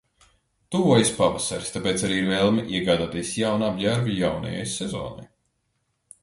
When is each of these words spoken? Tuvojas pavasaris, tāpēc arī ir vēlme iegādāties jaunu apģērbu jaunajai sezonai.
Tuvojas 0.75 1.11
pavasaris, 1.17 1.69
tāpēc 1.75 2.05
arī 2.07 2.17
ir 2.21 2.29
vēlme 2.31 2.63
iegādāties 2.79 3.35
jaunu 3.43 3.69
apģērbu 3.69 4.17
jaunajai 4.23 4.65
sezonai. 4.73 5.29